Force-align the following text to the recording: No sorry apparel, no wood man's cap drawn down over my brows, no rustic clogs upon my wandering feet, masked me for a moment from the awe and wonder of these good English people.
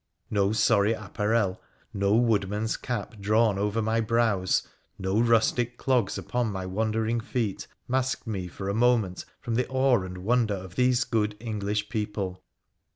No 0.31 0.51
sorry 0.51 0.93
apparel, 0.93 1.61
no 1.93 2.15
wood 2.15 2.49
man's 2.49 2.75
cap 2.75 3.19
drawn 3.19 3.57
down 3.57 3.63
over 3.63 3.83
my 3.83 3.99
brows, 4.01 4.67
no 4.97 5.19
rustic 5.21 5.77
clogs 5.77 6.17
upon 6.17 6.47
my 6.51 6.65
wandering 6.65 7.19
feet, 7.19 7.67
masked 7.87 8.25
me 8.25 8.47
for 8.47 8.67
a 8.67 8.73
moment 8.73 9.25
from 9.39 9.53
the 9.53 9.67
awe 9.67 10.01
and 10.01 10.17
wonder 10.17 10.55
of 10.55 10.73
these 10.73 11.03
good 11.03 11.37
English 11.39 11.87
people. 11.89 12.43